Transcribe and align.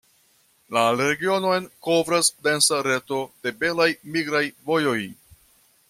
La 0.77 0.85
regionon 1.01 1.67
kovras 1.87 2.31
densa 2.47 2.81
reto 2.89 3.21
de 3.45 3.55
belaj 3.61 3.89
migraj 4.17 4.43
vojoj. 4.73 4.99